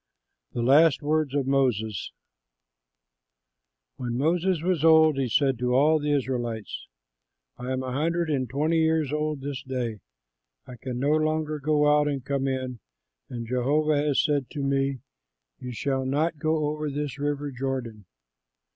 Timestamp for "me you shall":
14.63-16.03